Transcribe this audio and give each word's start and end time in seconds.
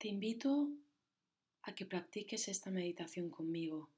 Te 0.00 0.08
invito 0.08 0.72
a 1.60 1.74
que 1.74 1.84
practiques 1.84 2.48
esta 2.48 2.70
meditación 2.70 3.28
conmigo. 3.28 3.90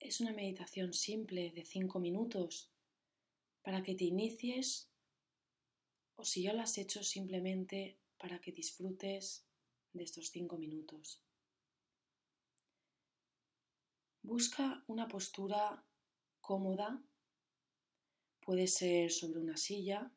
Es 0.00 0.20
una 0.20 0.32
meditación 0.32 0.92
simple 0.92 1.52
de 1.52 1.64
5 1.64 2.00
minutos 2.00 2.68
para 3.62 3.84
que 3.84 3.94
te 3.94 4.02
inicies 4.02 4.90
o 6.16 6.24
si 6.24 6.42
ya 6.42 6.52
lo 6.52 6.62
has 6.62 6.76
hecho 6.78 7.04
simplemente 7.04 8.00
para 8.18 8.40
que 8.40 8.50
disfrutes 8.50 9.46
de 9.92 10.02
estos 10.02 10.30
5 10.30 10.58
minutos. 10.58 11.22
Busca 14.20 14.82
una 14.88 15.06
postura 15.06 15.84
cómoda, 16.40 17.00
puede 18.40 18.66
ser 18.66 19.12
sobre 19.12 19.38
una 19.38 19.56
silla, 19.56 20.12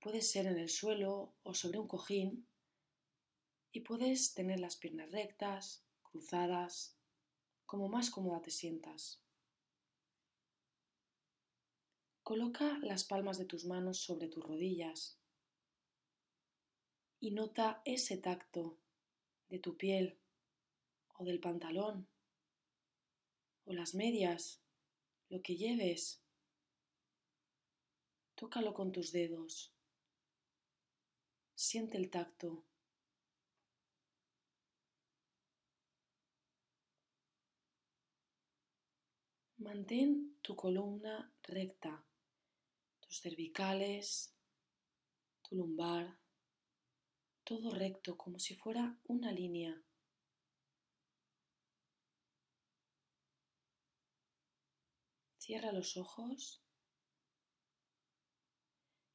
puede 0.00 0.22
ser 0.22 0.46
en 0.46 0.58
el 0.58 0.68
suelo 0.68 1.36
o 1.44 1.54
sobre 1.54 1.78
un 1.78 1.86
cojín 1.86 2.48
y 3.76 3.80
puedes 3.80 4.32
tener 4.32 4.58
las 4.58 4.74
piernas 4.74 5.12
rectas, 5.12 5.84
cruzadas, 6.02 6.96
como 7.66 7.90
más 7.90 8.08
cómoda 8.08 8.40
te 8.40 8.50
sientas. 8.50 9.20
Coloca 12.22 12.78
las 12.78 13.04
palmas 13.04 13.36
de 13.36 13.44
tus 13.44 13.66
manos 13.66 13.98
sobre 13.98 14.28
tus 14.28 14.42
rodillas 14.42 15.18
y 17.20 17.32
nota 17.32 17.82
ese 17.84 18.16
tacto 18.16 18.78
de 19.50 19.58
tu 19.58 19.76
piel 19.76 20.18
o 21.18 21.24
del 21.24 21.38
pantalón 21.38 22.08
o 23.66 23.74
las 23.74 23.94
medias, 23.94 24.62
lo 25.28 25.42
que 25.42 25.54
lleves. 25.54 26.22
Tócalo 28.36 28.72
con 28.72 28.90
tus 28.90 29.12
dedos. 29.12 29.70
Siente 31.54 31.98
el 31.98 32.08
tacto. 32.08 32.64
Mantén 39.66 40.38
tu 40.42 40.54
columna 40.54 41.34
recta, 41.42 42.06
tus 43.00 43.20
cervicales, 43.20 44.32
tu 45.42 45.56
lumbar, 45.56 46.20
todo 47.42 47.74
recto 47.74 48.16
como 48.16 48.38
si 48.38 48.54
fuera 48.54 48.96
una 49.08 49.32
línea. 49.32 49.74
Cierra 55.38 55.72
los 55.72 55.96
ojos 55.96 56.62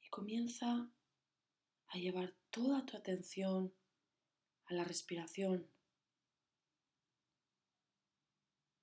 y 0.00 0.08
comienza 0.08 0.90
a 1.86 1.96
llevar 1.96 2.34
toda 2.50 2.84
tu 2.84 2.96
atención 2.96 3.72
a 4.64 4.74
la 4.74 4.82
respiración, 4.82 5.70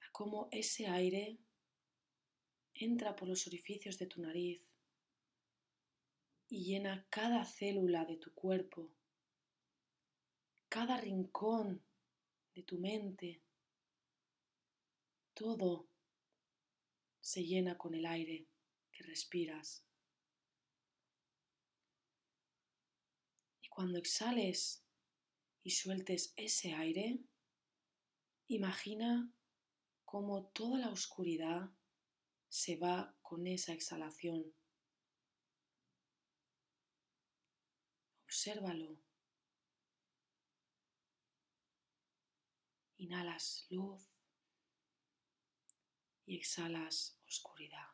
a 0.00 0.10
cómo 0.12 0.48
ese 0.52 0.86
aire 0.86 1.38
entra 2.80 3.14
por 3.14 3.28
los 3.28 3.46
orificios 3.46 3.98
de 3.98 4.06
tu 4.06 4.22
nariz 4.22 4.66
y 6.48 6.64
llena 6.64 7.06
cada 7.10 7.44
célula 7.44 8.06
de 8.06 8.16
tu 8.16 8.32
cuerpo, 8.32 8.90
cada 10.70 10.98
rincón 10.98 11.84
de 12.54 12.62
tu 12.62 12.78
mente, 12.78 13.42
todo 15.34 15.88
se 17.20 17.44
llena 17.44 17.76
con 17.76 17.94
el 17.94 18.06
aire 18.06 18.48
que 18.90 19.04
respiras. 19.04 19.84
Y 23.62 23.68
cuando 23.68 23.98
exhales 23.98 24.82
y 25.62 25.70
sueltes 25.70 26.32
ese 26.36 26.72
aire, 26.72 27.20
imagina 28.48 29.30
cómo 30.06 30.46
toda 30.46 30.78
la 30.78 30.88
oscuridad 30.88 31.70
se 32.50 32.76
va 32.76 33.16
con 33.22 33.46
esa 33.46 33.72
exhalación. 33.72 34.52
Obsérvalo. 38.24 38.98
Inhalas 42.98 43.66
luz 43.70 44.10
y 46.26 46.36
exhalas 46.36 47.18
oscuridad. 47.26 47.88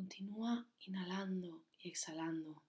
Continúa 0.00 0.66
inhalando 0.86 1.62
y 1.78 1.90
exhalando. 1.90 2.62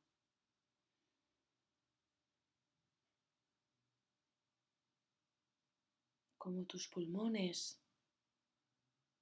Como 6.38 6.66
tus 6.66 6.90
pulmones 6.90 7.80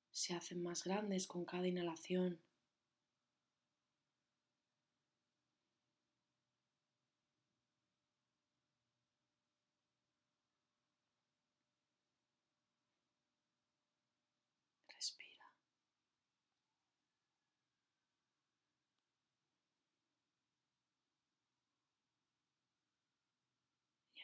se 0.10 0.34
hacen 0.34 0.64
más 0.64 0.86
grandes 0.86 1.28
con 1.28 1.46
cada 1.46 1.68
inhalación. 1.68 2.42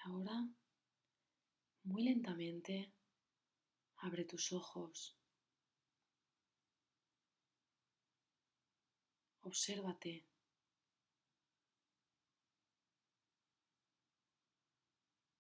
Ahora, 0.06 0.48
muy 1.84 2.04
lentamente, 2.04 2.94
abre 3.98 4.24
tus 4.24 4.52
ojos. 4.52 5.18
Obsérvate. 9.42 10.28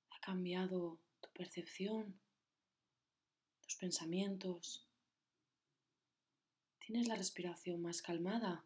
Ha 0.09 0.19
cambiado 0.21 0.99
tu 1.21 1.29
percepción, 1.31 2.19
tus 3.61 3.75
pensamientos. 3.75 4.89
Tienes 6.79 7.07
la 7.07 7.15
respiración 7.15 7.83
más 7.83 8.01
calmada. 8.01 8.65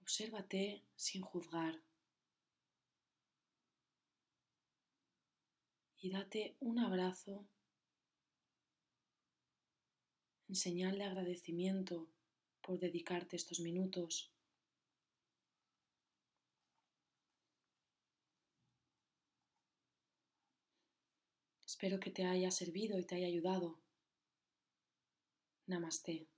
Obsérvate 0.00 0.84
sin 0.94 1.22
juzgar. 1.22 1.82
Y 6.02 6.10
date 6.10 6.56
un 6.58 6.80
abrazo 6.80 7.46
en 10.48 10.56
señal 10.56 10.98
de 10.98 11.04
agradecimiento 11.04 12.08
por 12.60 12.80
dedicarte 12.80 13.36
estos 13.36 13.60
minutos. 13.60 14.32
Espero 21.64 22.00
que 22.00 22.10
te 22.10 22.24
haya 22.24 22.50
servido 22.50 22.98
y 22.98 23.04
te 23.04 23.14
haya 23.14 23.28
ayudado. 23.28 23.78
Namaste. 25.68 26.31